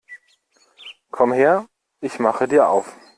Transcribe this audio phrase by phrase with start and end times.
[1.11, 1.67] Komm her,
[1.99, 2.91] ich mache dir auf!